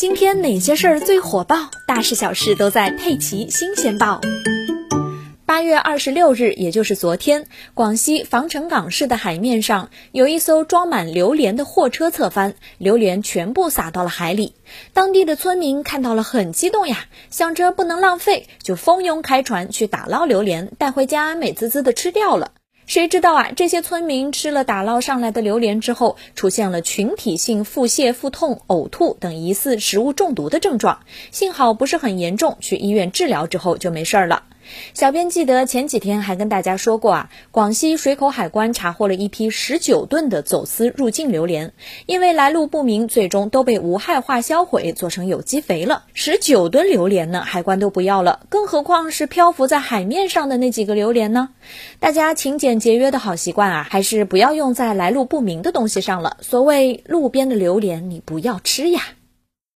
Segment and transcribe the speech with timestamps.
[0.00, 1.70] 今天哪些事儿最火爆？
[1.86, 4.18] 大事小事都在《佩奇新鲜报》。
[5.44, 14.54] 八月二十六日，也就是昨天，广西防城港市的海面上有一艘装满榴莲的货车侧翻，榴莲全部洒到了海里。
[14.94, 22.52] 当地的村民看到了很激动呀，想着不能浪费，就蜂拥开船去打捞榴莲，带回家美滋滋的吃掉了。
[22.90, 23.52] 谁知道啊？
[23.54, 30.98] 这些村民吃了打捞上来的榴莲之后，出现了群体性腹泻、腹痛、呕吐等疑似食物中毒的症状。
[31.30, 34.42] 幸好不是很严重，去医院治疗之后就没事儿了。
[34.94, 41.72] 小编记得前几天还跟大家说过啊，广西水口海关查获了一批十九吨的走私入境榴莲，
[42.06, 46.04] 因为来路不明，最终都被无害化销毁，做成有机肥了。
[46.14, 51.50] 十九吨榴莲呢，海关都不要了，更何况是漂浮在海面上的那几个榴莲呢？
[51.98, 56.36] 大家勤俭节约的好习惯啊，还是不要用在来路不明的东西上了。
[56.40, 59.02] 所谓路边的榴莲，你不要吃呀。